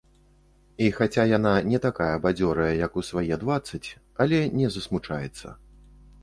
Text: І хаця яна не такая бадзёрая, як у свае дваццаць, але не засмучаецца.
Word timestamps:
І 0.85 0.85
хаця 0.99 1.25
яна 1.37 1.51
не 1.73 1.79
такая 1.83 2.15
бадзёрая, 2.23 2.71
як 2.85 2.97
у 3.03 3.03
свае 3.11 3.35
дваццаць, 3.45 3.89
але 4.27 4.41
не 4.57 4.67
засмучаецца. 4.79 5.47